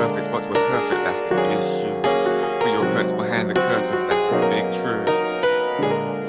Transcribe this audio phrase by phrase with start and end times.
[0.00, 1.92] perfect, but we're perfect, that's the issue.
[2.00, 5.04] But your hurts behind the curtains, that's a big truth.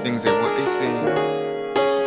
[0.03, 1.05] Things ain't what they seem.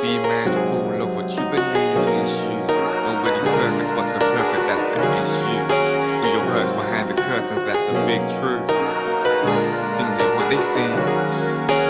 [0.04, 2.68] Be mindful of what you believe, issues.
[3.08, 5.62] Nobody's perfect, but we're perfect, that's the issue.
[6.20, 8.68] But your hurts behind the curtains, that's a big truth.
[9.96, 11.00] Things ain't what they seem.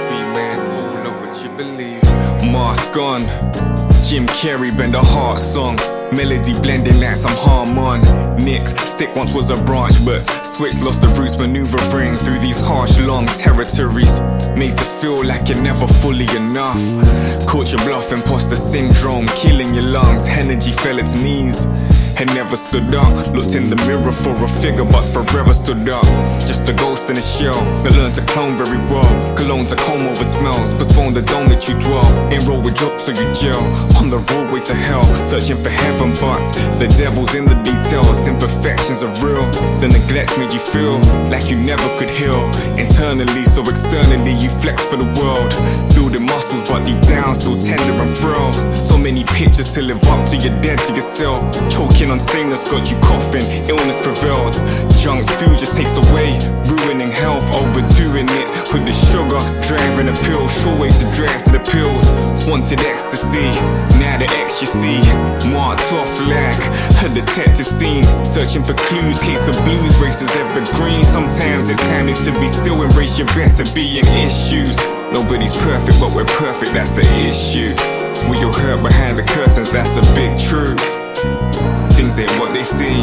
[0.06, 2.02] Be mindful of what you believe.
[2.46, 3.22] Mask on.
[4.06, 5.76] Jim Carrey, bend a heart song.
[6.16, 8.72] Melody blending like some harmonics.
[8.88, 13.26] Stick once was a branch, but switch lost the roots, maneuvering through these harsh, long
[13.26, 14.20] territories.
[14.56, 16.80] Made to feel like you're never fully enough.
[17.46, 20.28] Caught your bluff, imposter syndrome, killing your lungs.
[20.28, 21.66] Energy fell its knees
[22.18, 23.12] and never stood up.
[23.34, 26.04] Looked in the mirror for a figure, but forever stood up.
[26.46, 29.34] Just a ghost in a shell that learned to clone very well.
[29.36, 32.06] Cologne to comb over smells, postpone the dome that you dwell.
[32.32, 33.62] Enroll with jokes so you gel.
[33.98, 36.44] On the roadway to hell, searching for heaven, but
[36.78, 38.26] the devil's in the details.
[38.26, 39.50] Imperfections are real.
[39.80, 42.44] The neglect made you feel like you never could heal.
[42.78, 45.50] Internally, so externally, you flex for the world.
[45.94, 48.52] Building muscles, but deep down, still tender and frail.
[48.78, 51.42] So many pictures to live up to, you're dead to yourself.
[51.68, 54.64] Choking on sameness got you coughing, illness prevails.
[55.02, 59.38] Junk food just takes away, ruining health, overdoing it with the sugar.
[59.62, 62.12] Driving a pill, sure way to drive to the pills.
[62.48, 63.46] Wanted ecstasy,
[64.02, 64.98] now the X you see.
[65.48, 66.58] Marked off like
[67.04, 69.18] a detective scene, searching for clues.
[69.20, 71.04] Case of blues, races evergreen.
[71.04, 74.76] Sometimes it's timely to be still, embrace your better being issues.
[75.12, 77.70] Nobody's perfect, but we're perfect, that's the issue.
[78.28, 80.93] We all hurt behind the curtains, that's a big truth.
[82.04, 83.00] Things ain't what they seem.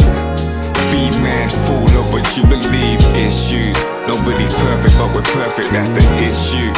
[0.94, 3.02] Be mindful of what you believe.
[3.18, 3.76] Issues.
[4.06, 5.72] Nobody's perfect, but we're perfect.
[5.72, 6.70] That's the issue.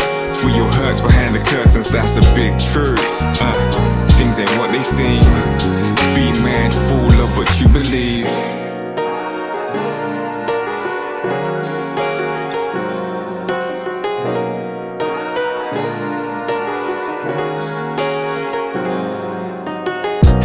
[0.46, 1.90] We all hurt behind the curtains.
[1.90, 3.20] That's a big truth.
[3.22, 3.83] Uh,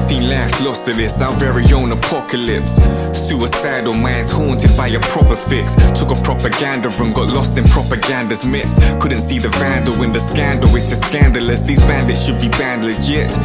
[0.09, 2.77] Seen lives lost to this, our very own apocalypse.
[3.13, 5.75] Suicidal minds haunted by a proper fix.
[5.93, 8.81] Took a propaganda and got lost in propaganda's midst.
[9.01, 11.61] Couldn't see the vandal in the scandal, it is the scandalous.
[11.61, 13.37] These bandits should be banned legit.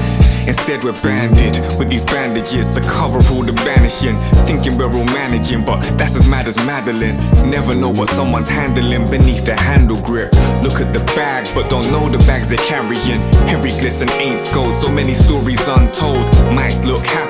[0.47, 4.19] Instead, we're banded with these bandages to cover all the banishing.
[4.46, 7.18] Thinking we're all managing, but that's as mad as Madeline.
[7.50, 10.34] Never know what someone's handling beneath the handle grip.
[10.62, 13.22] Look at the bag, but don't know the bags they're carrying.
[13.50, 16.22] Every glisten ain't gold, so many stories untold.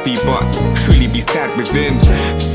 [0.05, 1.97] Happy, but truly be sad within.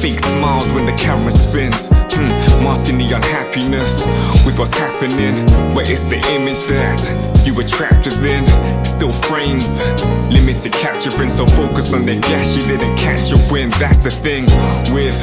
[0.03, 1.89] Fake smiles when the camera spins.
[2.19, 4.05] Hmm, masking the unhappiness
[4.45, 5.47] with what's happening.
[5.73, 6.99] But it's the image that
[7.47, 8.43] you were trapped within.
[8.85, 9.79] Still frames,
[10.27, 13.71] limited capturing, so focused on the gas you didn't catch your win.
[13.79, 14.47] That's the thing
[14.91, 15.15] with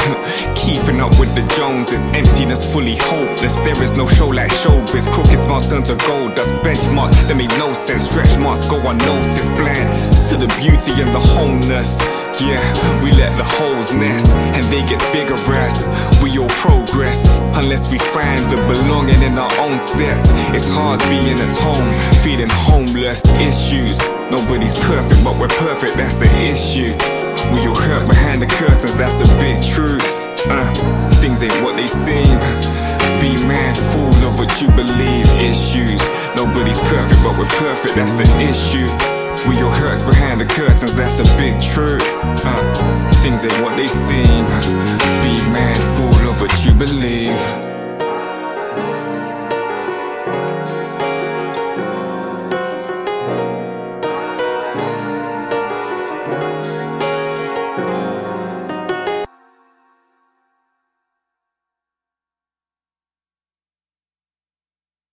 [0.55, 2.05] keeping up with the Joneses.
[2.15, 3.57] Emptiness fully hopeless.
[3.57, 5.11] There is no show like showbiz.
[5.11, 6.37] Crooked smiles turn to gold.
[6.37, 8.07] That's benchmark that made no sense.
[8.09, 9.51] Stretch marks go unnoticed.
[9.59, 9.91] Blind
[10.29, 11.99] to the beauty and the wholeness.
[12.41, 12.59] Yeah,
[13.01, 15.85] we let the holes nest and they get bigger as
[16.21, 17.25] we all progress.
[17.55, 21.87] Unless we find the belonging in our own steps, it's hard being at home,
[22.19, 23.23] feeling homeless.
[23.39, 23.97] Issues,
[24.29, 26.91] nobody's perfect, but we're perfect, that's the issue.
[27.55, 30.03] We all hurt behind the curtains, that's a big truth.
[30.51, 30.73] Uh,
[31.15, 32.35] things ain't what they seem.
[33.23, 35.25] Be mindful of what you believe.
[35.39, 36.03] Issues,
[36.35, 39.24] nobody's perfect, but we're perfect, that's the issue.
[39.47, 42.01] We all hurts behind the curtains, that's a big truth.
[42.43, 44.45] Uh, things ain't what they seem.
[45.21, 47.74] Be mindful of what you believe.